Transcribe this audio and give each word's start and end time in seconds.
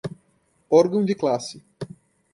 órgão 0.71 1.05
de 1.05 1.13
classe 1.13 1.63